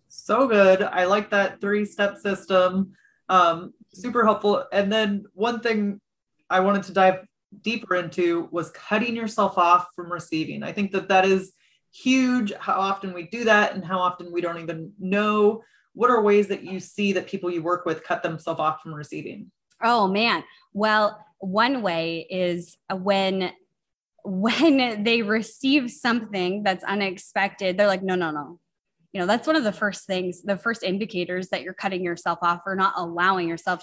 [0.09, 0.81] So good.
[0.81, 2.93] I like that three step system.
[3.29, 4.65] Um, super helpful.
[4.71, 5.99] And then one thing
[6.49, 7.25] I wanted to dive
[7.61, 10.63] deeper into was cutting yourself off from receiving.
[10.63, 11.53] I think that that is
[12.03, 16.21] huge how often we do that and how often we don't even know what are
[16.21, 19.51] ways that you see that people you work with cut themselves off from receiving.
[19.81, 20.43] Oh man.
[20.73, 23.51] Well one way is when
[24.23, 28.59] when they receive something that's unexpected they're like no no no.
[29.13, 32.39] You know that's one of the first things the first indicators that you're cutting yourself
[32.43, 33.81] off or not allowing yourself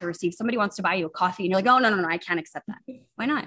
[0.00, 0.34] to receive.
[0.34, 2.18] Somebody wants to buy you a coffee and you're like oh no no no i
[2.18, 2.78] can't accept that.
[3.14, 3.46] Why not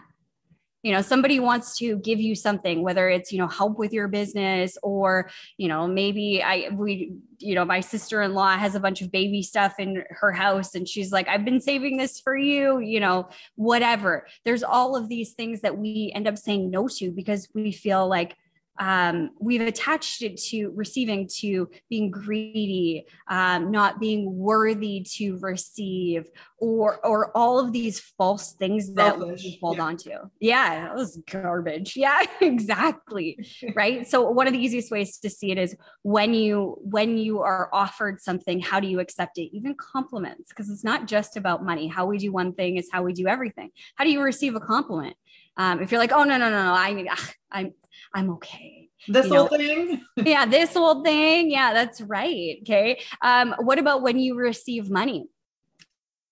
[0.83, 4.07] you know somebody wants to give you something whether it's you know help with your
[4.07, 9.11] business or you know maybe i we you know my sister-in-law has a bunch of
[9.11, 12.99] baby stuff in her house and she's like i've been saving this for you you
[12.99, 14.27] know whatever.
[14.45, 18.07] There's all of these things that we end up saying no to because we feel
[18.07, 18.35] like
[18.79, 26.27] um, we've attached it to receiving to being greedy, um, not being worthy to receive,
[26.57, 29.43] or or all of these false things that Selfish.
[29.43, 29.83] we hold yeah.
[29.83, 30.19] on to.
[30.39, 31.95] Yeah, that was garbage.
[31.99, 33.45] Yeah, exactly.
[33.75, 34.07] right.
[34.07, 37.69] So one of the easiest ways to see it is when you when you are
[37.73, 39.53] offered something, how do you accept it?
[39.53, 41.87] Even compliments, because it's not just about money.
[41.87, 43.71] How we do one thing is how we do everything.
[43.95, 45.17] How do you receive a compliment?
[45.57, 47.05] Um, if you're like, oh no no no no, I
[47.51, 47.73] I'm
[48.13, 48.89] I'm okay.
[49.07, 50.05] This you whole know, thing.
[50.17, 51.51] yeah, this whole thing.
[51.51, 52.57] Yeah, that's right.
[52.62, 53.01] Okay.
[53.21, 55.27] Um, what about when you receive money?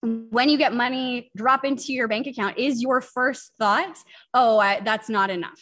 [0.01, 3.97] When you get money drop into your bank account, is your first thought,
[4.33, 5.59] oh, I, that's not enough?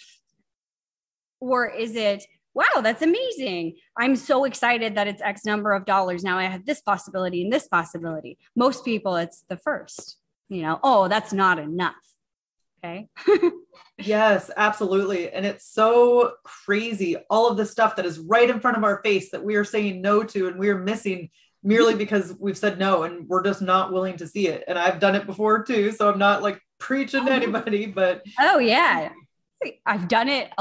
[1.39, 3.75] Or is it, wow, that's amazing.
[3.97, 6.23] I'm so excited that it's X number of dollars.
[6.23, 8.37] Now I have this possibility and this possibility.
[8.55, 10.17] Most people, it's the first,
[10.49, 11.95] you know, oh, that's not enough.
[12.85, 13.07] Okay.
[13.97, 15.31] yes, absolutely.
[15.31, 17.17] And it's so crazy.
[17.29, 19.63] All of the stuff that is right in front of our face that we are
[19.63, 21.29] saying no to and we're missing
[21.63, 24.63] merely because we've said no and we're just not willing to see it.
[24.67, 25.91] And I've done it before too.
[25.91, 27.35] So I'm not like preaching to oh.
[27.35, 29.09] anybody, but oh, yeah.
[29.85, 30.51] I've done it.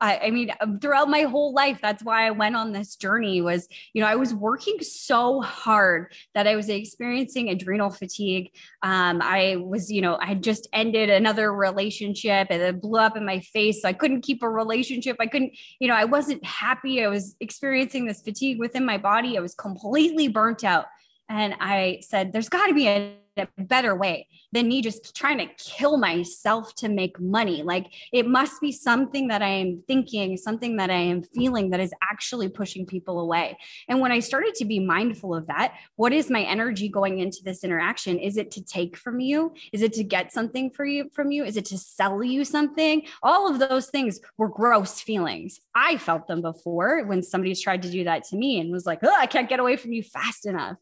[0.00, 3.40] I mean, um, throughout my whole life, that's why I went on this journey.
[3.40, 8.50] Was you know, I was working so hard that I was experiencing adrenal fatigue.
[8.82, 13.16] Um, I was, you know, I had just ended another relationship, and it blew up
[13.16, 13.82] in my face.
[13.82, 15.16] So I couldn't keep a relationship.
[15.20, 17.02] I couldn't, you know, I wasn't happy.
[17.04, 19.36] I was experiencing this fatigue within my body.
[19.36, 20.86] I was completely burnt out,
[21.28, 25.38] and I said, "There's got to be a a better way than me just trying
[25.38, 27.62] to kill myself to make money.
[27.62, 31.80] Like it must be something that I am thinking, something that I am feeling that
[31.80, 33.56] is actually pushing people away.
[33.88, 37.42] And when I started to be mindful of that, what is my energy going into
[37.42, 38.18] this interaction?
[38.18, 39.54] Is it to take from you?
[39.72, 41.44] Is it to get something for you from you?
[41.44, 43.02] Is it to sell you something?
[43.22, 45.60] All of those things were gross feelings.
[45.74, 49.00] I felt them before when somebody's tried to do that to me and was like,
[49.02, 50.76] oh, I can't get away from you fast enough.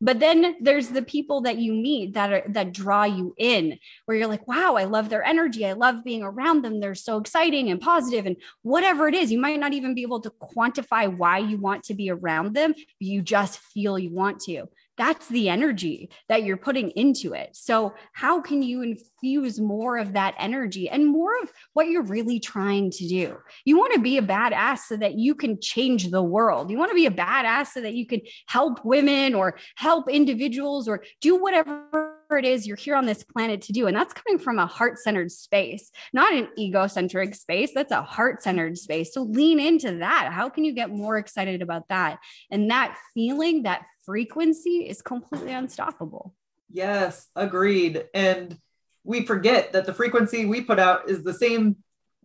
[0.00, 4.16] But then there's the people that you meet that are that draw you in where
[4.18, 5.66] you're like wow i love their energy.
[5.66, 6.80] I love being around them.
[6.80, 10.20] They're so exciting and positive and whatever it is you might not even be able
[10.20, 12.74] to quantify why you want to be around them.
[12.98, 17.50] You just feel you want to that's the energy that you're putting into it.
[17.52, 22.40] So, how can you infuse more of that energy and more of what you're really
[22.40, 23.36] trying to do?
[23.64, 26.70] You want to be a badass so that you can change the world.
[26.70, 30.88] You want to be a badass so that you can help women or help individuals
[30.88, 33.86] or do whatever it is you're here on this planet to do.
[33.86, 37.70] And that's coming from a heart centered space, not an egocentric space.
[37.74, 39.14] That's a heart centered space.
[39.14, 40.32] So lean into that.
[40.32, 42.18] How can you get more excited about that?
[42.50, 46.34] And that feeling, that frequency is completely unstoppable.
[46.70, 48.06] Yes, agreed.
[48.14, 48.58] And
[49.04, 51.76] we forget that the frequency we put out is the same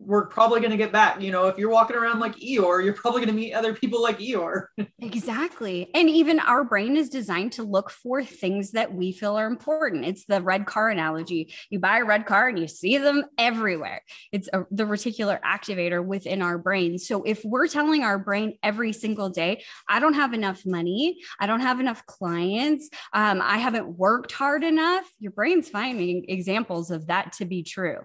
[0.04, 1.20] we're probably going to get back.
[1.20, 4.02] You know, if you're walking around like Eeyore, you're probably going to meet other people
[4.02, 4.66] like Eeyore.
[5.00, 5.90] exactly.
[5.94, 10.04] And even our brain is designed to look for things that we feel are important.
[10.04, 11.52] It's the red car analogy.
[11.70, 14.02] You buy a red car and you see them everywhere.
[14.32, 16.98] It's a, the reticular activator within our brain.
[16.98, 21.46] So if we're telling our brain every single day, I don't have enough money, I
[21.46, 27.06] don't have enough clients, um, I haven't worked hard enough, your brain's finding examples of
[27.06, 28.00] that to be true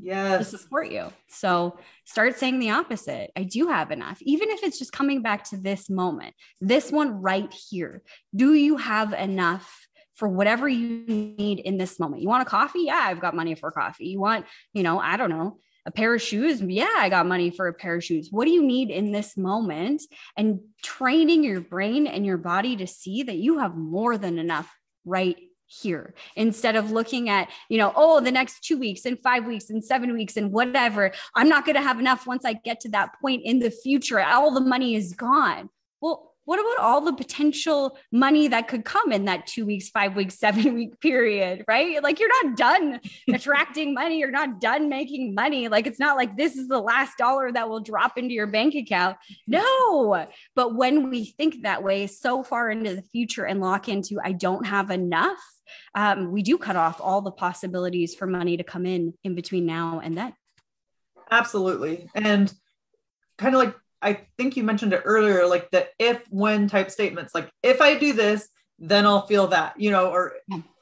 [0.00, 0.50] yes.
[0.50, 1.12] to support you.
[1.28, 3.30] So start saying the opposite.
[3.36, 7.22] I do have enough, even if it's just coming back to this moment, this one
[7.22, 8.02] right here.
[8.34, 9.86] Do you have enough?
[10.14, 11.04] For whatever you
[11.36, 12.22] need in this moment.
[12.22, 12.84] You want a coffee?
[12.84, 14.06] Yeah, I've got money for coffee.
[14.06, 16.62] You want, you know, I don't know, a pair of shoes.
[16.62, 18.28] Yeah, I got money for a pair of shoes.
[18.30, 20.00] What do you need in this moment?
[20.34, 24.74] And training your brain and your body to see that you have more than enough
[25.04, 25.36] right
[25.66, 29.70] here instead of looking at, you know, oh, the next two weeks and five weeks
[29.70, 31.12] and seven weeks and whatever.
[31.34, 34.20] I'm not going to have enough once I get to that point in the future.
[34.20, 35.68] All the money is gone.
[36.00, 40.16] Well, what about all the potential money that could come in that two weeks, five
[40.16, 42.02] weeks, seven week period, right?
[42.02, 43.00] Like you're not done
[43.32, 44.18] attracting money.
[44.18, 45.68] You're not done making money.
[45.68, 48.74] Like it's not like this is the last dollar that will drop into your bank
[48.74, 49.16] account.
[49.46, 50.26] No.
[50.54, 54.32] But when we think that way so far into the future and lock into, I
[54.32, 55.42] don't have enough,
[55.94, 59.66] um, we do cut off all the possibilities for money to come in in between
[59.66, 60.34] now and then.
[61.30, 62.08] Absolutely.
[62.14, 62.52] And
[63.38, 67.34] kind of like I think you mentioned it earlier, like the if when type statements,
[67.34, 68.48] like if I do this,
[68.78, 70.34] then I'll feel that, you know, or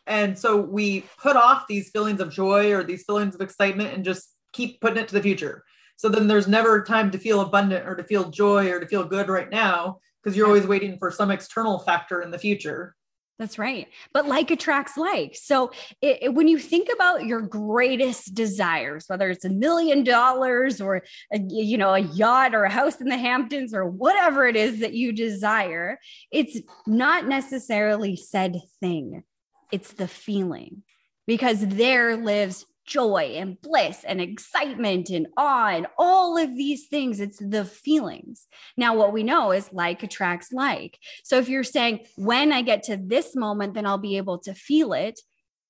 [0.07, 4.05] and so we put off these feelings of joy or these feelings of excitement and
[4.05, 5.64] just keep putting it to the future.
[5.97, 9.05] So then there's never time to feel abundant or to feel joy or to feel
[9.05, 12.95] good right now because you're always waiting for some external factor in the future.
[13.39, 13.89] That's right.
[14.12, 15.35] But like attracts like.
[15.35, 20.80] So it, it, when you think about your greatest desires, whether it's a million dollars
[20.80, 24.55] or a, you know a yacht or a house in the Hamptons or whatever it
[24.55, 25.99] is that you desire,
[26.30, 29.24] it's not necessarily said thing.
[29.72, 30.85] It's the feeling
[31.26, 37.20] because there lives joy and bliss and excitement and awe and all of these things.
[37.20, 38.47] It's the feelings.
[38.76, 40.99] Now, what we know is like attracts like.
[41.22, 44.55] So if you're saying, when I get to this moment, then I'll be able to
[44.55, 45.20] feel it.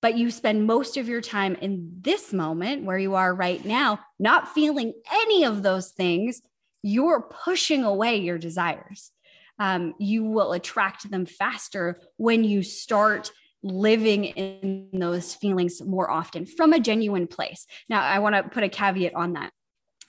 [0.03, 4.01] But you spend most of your time in this moment where you are right now,
[4.19, 6.43] not feeling any of those things,
[6.83, 9.11] you're pushing away your desires.
[9.59, 13.31] Um, you will attract them faster when you start
[13.65, 17.67] living in those feelings more often from a genuine place.
[17.89, 19.53] Now, I want to put a caveat on that.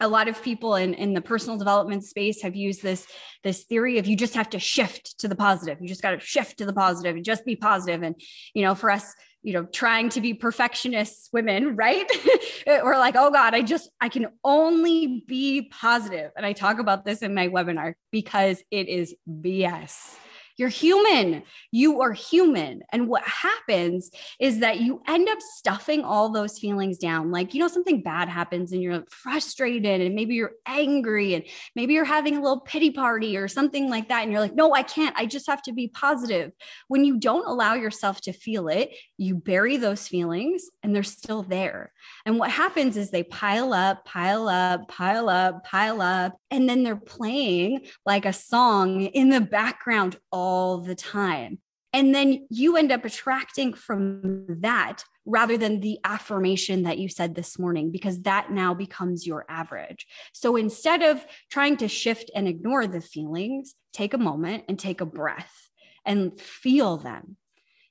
[0.01, 3.07] A lot of people in, in the personal development space have used this,
[3.45, 5.77] this theory of you just have to shift to the positive.
[5.79, 8.03] You just got to shift to the positive and just be positive.
[8.03, 8.15] And,
[8.53, 12.05] you know, for us, you know, trying to be perfectionists women, right?
[12.67, 16.31] We're like, oh God, I just, I can only be positive.
[16.35, 20.17] And I talk about this in my webinar because it is BS
[20.57, 21.43] you're human.
[21.71, 22.81] You are human.
[22.91, 27.31] And what happens is that you end up stuffing all those feelings down.
[27.31, 31.43] Like, you know, something bad happens and you're frustrated and maybe you're angry and
[31.75, 34.23] maybe you're having a little pity party or something like that.
[34.23, 35.15] And you're like, no, I can't.
[35.17, 36.51] I just have to be positive.
[36.87, 41.43] When you don't allow yourself to feel it, you bury those feelings and they're still
[41.43, 41.91] there.
[42.25, 46.83] And what happens is they pile up, pile up, pile up, pile up, and then
[46.83, 50.44] they're playing like a song in the background all
[50.77, 51.59] the time.
[51.93, 57.33] And then you end up attracting from that rather than the affirmation that you said
[57.33, 60.05] this morning, because that now becomes your average.
[60.33, 64.99] So instead of trying to shift and ignore the feelings, take a moment and take
[64.99, 65.69] a breath
[66.05, 67.37] and feel them.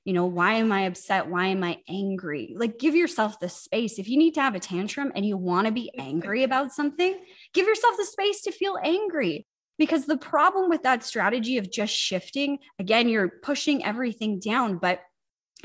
[0.03, 1.27] You know why am i upset?
[1.27, 2.53] Why am i angry?
[2.55, 3.97] Like give yourself the space.
[3.97, 7.17] If you need to have a tantrum and you want to be angry about something
[7.53, 9.47] give yourself the space to feel angry
[9.77, 15.01] because the problem with that strategy of just shifting again you're pushing everything down but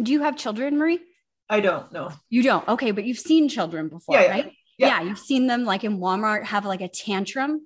[0.03, 1.01] do you have children marie
[1.49, 4.89] i don't know you don't okay but you've seen children before yeah, right yeah.
[4.89, 7.61] yeah you've seen them like in walmart have like a tantrum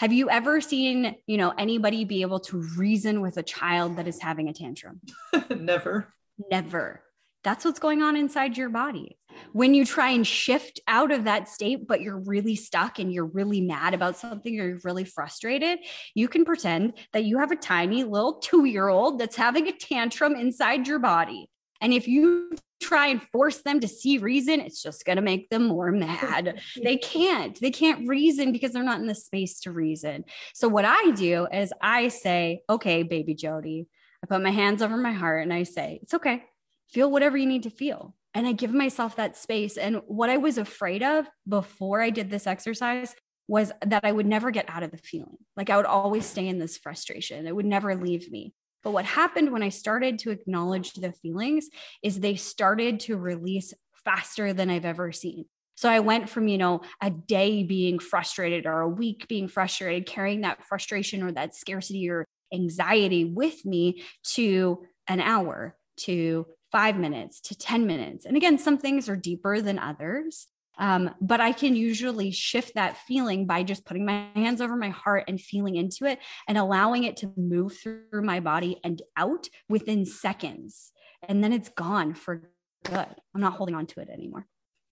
[0.00, 4.08] Have you ever seen, you know, anybody be able to reason with a child that
[4.08, 5.00] is having a tantrum?
[5.50, 6.08] Never.
[6.50, 7.02] Never.
[7.42, 9.16] That's what's going on inside your body.
[9.52, 13.26] When you try and shift out of that state, but you're really stuck and you're
[13.26, 15.78] really mad about something or you're really frustrated,
[16.14, 19.72] you can pretend that you have a tiny little two year old that's having a
[19.72, 21.48] tantrum inside your body.
[21.80, 22.50] And if you
[22.82, 26.60] try and force them to see reason, it's just going to make them more mad.
[26.82, 27.58] they can't.
[27.58, 30.24] They can't reason because they're not in the space to reason.
[30.54, 33.86] So, what I do is I say, okay, baby Jodie,
[34.22, 36.44] I put my hands over my heart and I say, it's okay
[36.92, 38.14] feel whatever you need to feel.
[38.34, 39.76] And I give myself that space.
[39.76, 43.14] And what I was afraid of before I did this exercise
[43.48, 45.38] was that I would never get out of the feeling.
[45.56, 48.54] Like I would always stay in this frustration, it would never leave me.
[48.82, 51.68] But what happened when I started to acknowledge the feelings
[52.02, 53.74] is they started to release
[54.04, 55.44] faster than I've ever seen.
[55.74, 60.06] So I went from, you know, a day being frustrated or a week being frustrated,
[60.06, 64.02] carrying that frustration or that scarcity or anxiety with me
[64.34, 68.26] to an hour, to five minutes to 10 minutes.
[68.26, 70.46] And again, some things are deeper than others.
[70.78, 74.88] Um, but I can usually shift that feeling by just putting my hands over my
[74.88, 76.18] heart and feeling into it
[76.48, 80.92] and allowing it to move through my body and out within seconds.
[81.28, 82.50] And then it's gone for
[82.84, 83.06] good.
[83.34, 84.46] I'm not holding on to it anymore.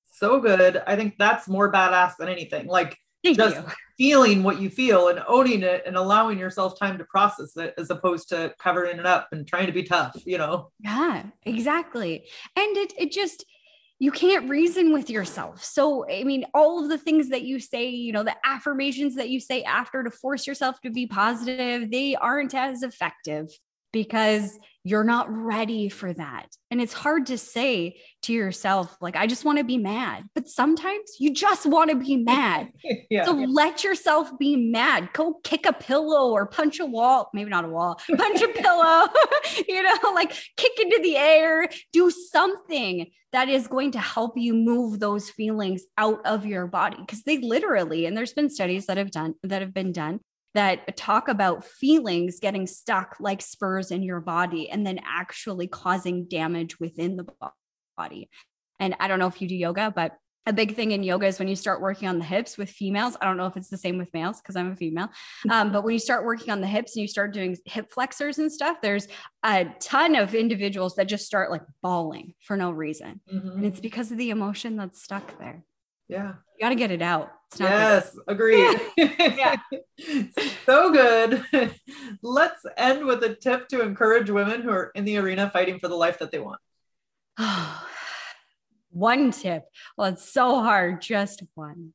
[0.05, 0.83] So good.
[0.87, 2.66] I think that's more badass than anything.
[2.66, 3.64] Like Thank just you.
[3.97, 7.91] feeling what you feel and owning it and allowing yourself time to process it as
[7.91, 10.71] opposed to covering it up and trying to be tough, you know?
[10.81, 12.27] Yeah, exactly.
[12.57, 13.45] And it it just
[14.01, 15.64] you can't reason with yourself.
[15.64, 19.29] So, I mean, all of the things that you say, you know, the affirmations that
[19.29, 23.49] you say after to force yourself to be positive, they aren't as effective
[23.93, 26.47] because you're not ready for that.
[26.70, 30.24] And it's hard to say to yourself, like, I just want to be mad.
[30.34, 32.70] But sometimes you just want to be mad.
[33.11, 33.24] yeah.
[33.24, 35.11] So let yourself be mad.
[35.12, 37.28] Go kick a pillow or punch a wall.
[37.34, 39.09] Maybe not a wall, punch a pillow,
[39.68, 41.68] you know, like kick into the air.
[41.93, 46.97] Do something that is going to help you move those feelings out of your body.
[46.99, 50.20] Because they literally, and there's been studies that have done that have been done
[50.55, 56.27] that talk about feelings getting stuck like spurs in your body and then actually causing
[56.27, 57.27] damage within the
[57.97, 58.31] body.
[58.81, 61.39] And I don't know if you do yoga, but a big thing in yoga is
[61.39, 63.19] when you start working on the hips with females.
[63.21, 65.11] I don't know if it's the same with males because I'm a female.
[65.51, 68.39] Um, but when you start working on the hips and you start doing hip flexors
[68.39, 69.09] and stuff, there's
[69.45, 73.21] a ton of individuals that just start like bawling for no reason.
[73.31, 73.57] Mhm.
[73.57, 75.65] And it's because of the emotion that's stuck there.
[76.09, 76.35] Yeah.
[76.55, 77.31] You got to get it out.
[77.51, 78.79] It's not Yes, agreed.
[78.97, 79.57] Yeah.
[80.67, 81.45] so good.
[82.23, 85.89] Let's end with a tip to encourage women who are in the arena fighting for
[85.89, 86.61] the life that they want.
[88.91, 89.65] one tip.
[89.97, 91.01] Well, it's so hard.
[91.01, 91.95] Just one.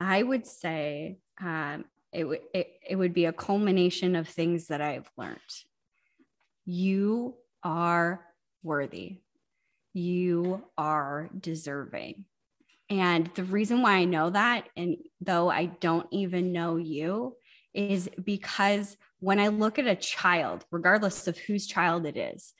[0.00, 4.80] I would say um, it, would it, it would be a culmination of things that
[4.80, 5.38] I've learned.
[6.64, 8.24] You are
[8.62, 9.20] worthy.
[9.98, 12.24] You are deserving.
[12.88, 17.34] And the reason why I know that, and though I don't even know you,
[17.74, 22.54] is because when I look at a child, regardless of whose child it is,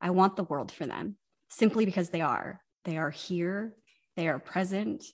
[0.00, 1.16] I want the world for them
[1.48, 2.60] simply because they are.
[2.84, 3.74] They are here,
[4.16, 5.04] they are present,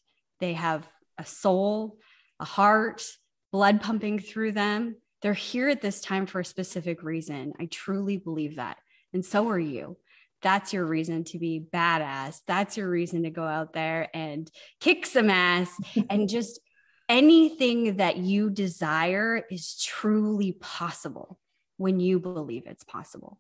[0.41, 0.87] they have
[1.19, 1.99] a soul,
[2.41, 3.05] a heart,
[3.53, 4.97] blood pumping through them.
[5.21, 7.53] They're here at this time for a specific reason.
[7.61, 8.79] I truly believe that.
[9.13, 9.99] And so are you.
[10.43, 12.41] That's your reason to be badass.
[12.47, 15.71] That's your reason to go out there and kick some ass
[16.11, 16.61] and just
[17.09, 21.39] anything that you desire is truly possible
[21.77, 23.39] when you believe it's possible.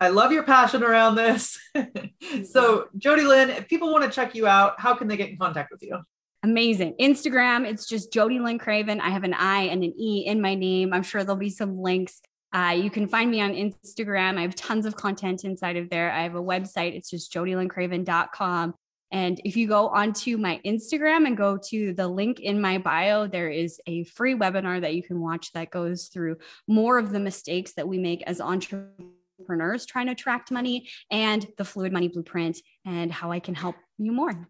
[0.00, 1.60] I love your passion around this.
[2.50, 5.36] so, Jodie Lynn, if people want to check you out, how can they get in
[5.36, 6.00] contact with you?
[6.42, 6.96] Amazing.
[7.00, 9.00] Instagram, it's just Jodie Lynn Craven.
[9.00, 10.92] I have an I and an E in my name.
[10.92, 12.20] I'm sure there'll be some links.
[12.52, 14.38] Uh, you can find me on Instagram.
[14.38, 16.12] I have tons of content inside of there.
[16.12, 16.94] I have a website.
[16.94, 18.74] It's just jodylyncraven.com.
[19.10, 23.26] And if you go onto my Instagram and go to the link in my bio,
[23.26, 27.20] there is a free webinar that you can watch that goes through more of the
[27.20, 32.58] mistakes that we make as entrepreneurs trying to attract money and the fluid money blueprint
[32.86, 34.48] and how I can help you more.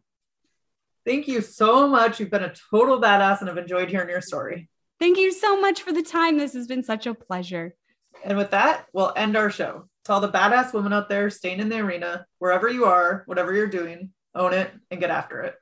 [1.04, 2.20] Thank you so much.
[2.20, 4.68] You've been a total badass and I've enjoyed hearing your story.
[5.00, 6.38] Thank you so much for the time.
[6.38, 7.74] This has been such a pleasure.
[8.24, 9.88] And with that, we'll end our show.
[10.04, 13.54] To all the badass women out there staying in the arena, wherever you are, whatever
[13.54, 15.54] you're doing, own it and get after it.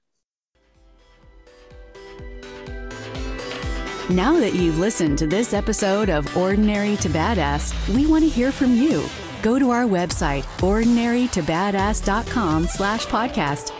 [4.09, 8.51] Now that you've listened to this episode of Ordinary to Badass, we want to hear
[8.51, 9.09] from you.
[9.41, 13.80] Go to our website, ordinarytobadass.com slash podcast.